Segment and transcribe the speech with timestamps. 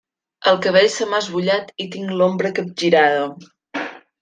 [0.51, 3.87] El cabell se m'ha esbullat i tinc l'ombra capgirada.